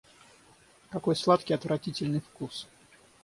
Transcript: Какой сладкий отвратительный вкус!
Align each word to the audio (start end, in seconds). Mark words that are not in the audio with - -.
Какой 0.89 1.15
сладкий 1.15 1.53
отвратительный 1.53 2.21
вкус! 2.21 2.67